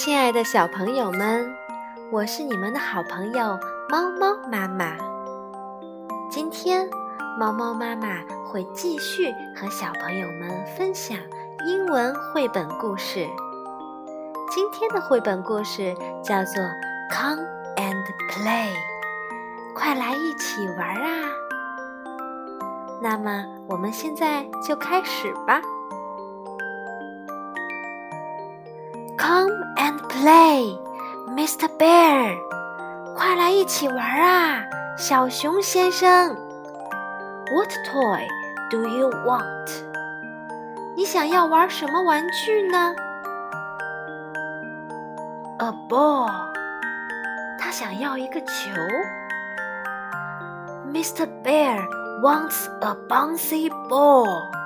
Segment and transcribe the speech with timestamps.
[0.00, 1.52] 亲爱的小朋友们，
[2.12, 3.58] 我是你们的好朋友
[3.90, 4.96] 猫猫妈妈。
[6.30, 6.88] 今天，
[7.36, 11.18] 猫猫妈妈会继续和小朋友们分享
[11.66, 13.26] 英文绘本故事。
[14.48, 16.62] 今天的绘本故事叫做
[17.10, 17.42] 《Come
[17.74, 18.68] and Play》，
[19.74, 21.10] 快来一起玩啊！
[23.02, 25.60] 那么，我们现在就开始吧。
[29.57, 30.77] Come and play,
[31.27, 31.67] Mr.
[31.79, 32.37] Bear，
[33.15, 34.63] 快来一起玩啊，
[34.95, 36.37] 小熊先生。
[37.51, 38.27] What toy
[38.69, 39.71] do you want？
[40.95, 42.93] 你想要玩什么玩具呢？
[45.57, 46.29] A ball，
[47.59, 48.69] 他想要一个球。
[50.93, 51.27] Mr.
[51.43, 51.83] Bear
[52.21, 54.56] wants a bouncy ball。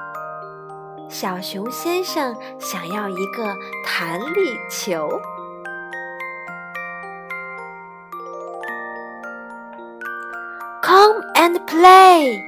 [1.13, 5.21] 小熊先生想要一个弹力球。
[10.83, 12.41] Come and play,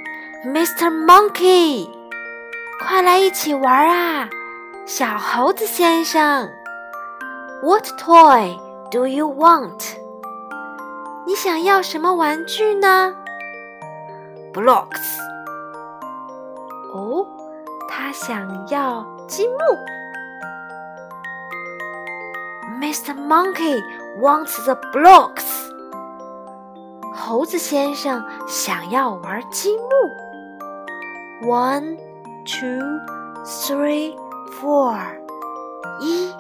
[0.46, 0.90] Mr.
[0.90, 1.90] Monkey！
[2.80, 4.30] 快来一起玩啊，
[4.86, 6.48] 小猴子先生。
[7.62, 8.58] What toy
[8.90, 9.94] do you want？
[11.26, 13.14] 你想要什么玩具呢
[14.54, 15.18] ？Blocks。
[16.94, 17.26] 哦。
[17.96, 19.54] 他想要积木。
[22.80, 23.14] Mr.
[23.14, 23.80] Monkey
[24.18, 25.44] wants the blocks。
[27.14, 31.48] 猴子先生想要玩积木。
[31.48, 31.96] One,
[32.44, 32.82] two,
[33.44, 34.16] three,
[34.60, 34.98] four。
[36.00, 36.34] 一、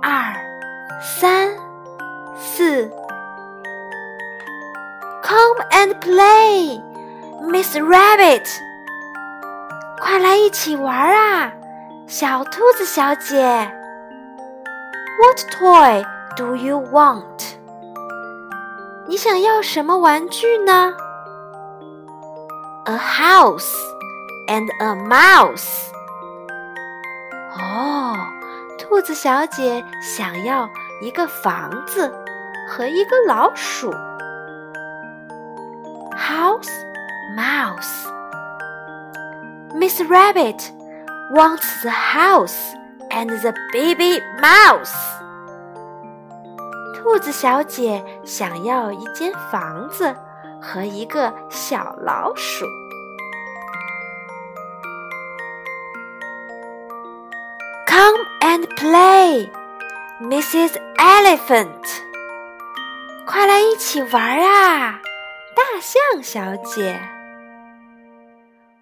[0.00, 0.34] 二、
[1.02, 1.50] 三、
[2.38, 2.90] 四。
[5.22, 6.80] Come and play,
[7.42, 8.69] Miss Rabbit。
[10.10, 11.52] 快来一起玩啊，
[12.08, 13.40] 小兔子小姐
[15.20, 16.04] ！What toy
[16.36, 17.22] do you want？
[19.06, 20.92] 你想要什么玩具呢
[22.86, 23.72] ？A house
[24.48, 25.92] and a mouse。
[27.56, 28.16] 哦，
[28.80, 30.68] 兔子小姐想要
[31.00, 32.12] 一个房子
[32.66, 33.92] 和一个老鼠。
[36.18, 36.72] House,
[37.36, 38.10] mouse。
[39.72, 40.72] Miss Rabbit
[41.32, 42.74] wants the house
[43.10, 44.92] and the baby mouse。
[46.96, 50.14] 兔子小姐想要一间房子
[50.60, 52.66] 和一个小老鼠。
[57.86, 59.50] Come and play,
[60.20, 60.76] Mrs.
[60.96, 62.02] Elephant。
[63.24, 65.00] 快来一起玩啊，
[65.54, 67.00] 大象小姐。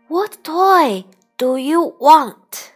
[0.07, 1.05] What toy
[1.37, 2.71] do you want？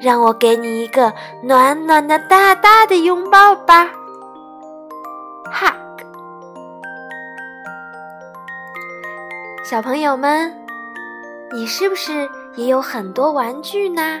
[0.00, 1.12] 让我给你一个
[1.42, 3.90] 暖暖的大大的拥抱吧。
[5.52, 6.04] Hug，
[9.64, 10.54] 小朋友们，
[11.52, 14.20] 你是不是也有很多玩具呢？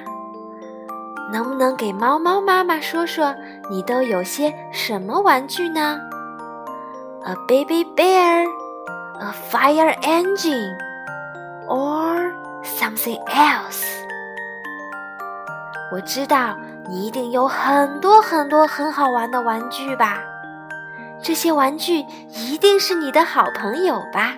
[1.32, 3.32] 能不能给猫猫妈妈说说，
[3.70, 6.00] 你都有些什么玩具呢
[7.22, 8.46] ？A baby bear,
[9.20, 10.76] a fire engine,
[11.68, 12.32] or
[12.64, 13.84] something else？
[15.92, 16.56] 我知道
[16.88, 20.18] 你一定有很多很多很好玩的玩具吧？
[21.22, 21.98] 这些玩具
[22.30, 24.34] 一定是你的好朋友吧？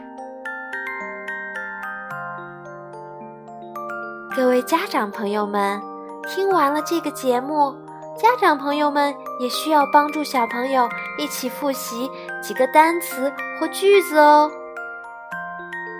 [4.34, 5.80] 各位家长朋友们，
[6.26, 7.72] 听完了这个节目，
[8.18, 10.88] 家长朋友们也需要帮助小朋友
[11.18, 12.10] 一起复习
[12.41, 14.51] 几个单词或句子哦。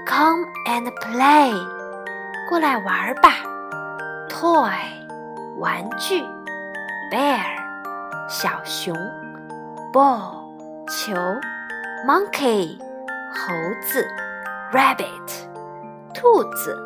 [0.08, 1.54] Come and play，
[2.50, 3.32] 过来玩吧。
[4.30, 4.72] Toy，
[5.58, 6.24] 玩具。
[7.12, 7.42] Bear，
[8.30, 8.96] 小熊。
[9.92, 10.48] Ball，
[10.88, 11.16] 球。
[12.06, 12.78] Monkey，
[13.34, 14.08] 猴子。
[14.72, 15.46] Rabbit，
[16.14, 16.78] 兔子。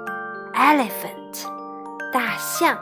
[0.54, 1.46] Elephant，
[2.14, 2.78] 大象。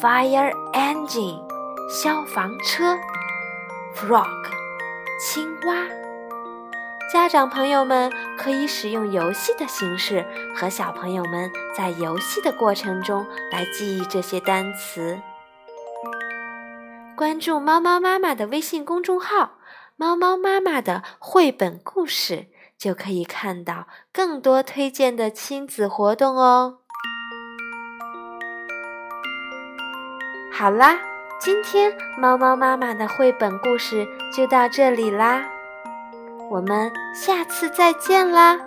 [0.00, 1.42] Fire engine，
[1.88, 2.96] 消防车。
[3.94, 4.26] Frog，
[5.25, 5.87] 青蛙。
[7.09, 15.17] 家长朋友们可以使用游戏的形式和小朋友们在游戏的过程中来记忆这些单词。
[17.15, 19.59] 关注猫猫妈妈的微信公众号
[19.95, 22.47] “猫猫妈妈的绘本故事”，
[22.77, 26.79] 就可以看到更多推荐的亲子活动哦。
[30.51, 30.99] 好啦，
[31.43, 35.43] 今天猫猫妈妈的绘本故事就到这里啦。
[36.49, 38.57] 我们下次再见啦！